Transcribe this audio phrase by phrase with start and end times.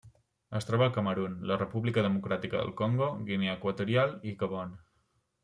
[0.59, 4.75] Es troba al Camerun, la República Democràtica del Congo, Guinea Equatorial i Gabon.